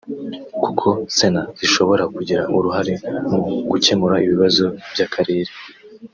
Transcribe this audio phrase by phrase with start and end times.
[0.63, 2.93] kuko Sena zishobora kugira uruhare
[3.31, 3.39] mu
[3.71, 5.51] gukemura ibibazo by’Akarere